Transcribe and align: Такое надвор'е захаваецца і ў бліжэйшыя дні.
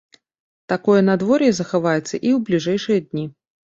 Такое 0.73 1.03
надвор'е 1.11 1.51
захаваецца 1.61 2.11
і 2.11 2.11
ў 2.11 2.37
бліжэйшыя 2.51 3.09
дні. 3.11 3.33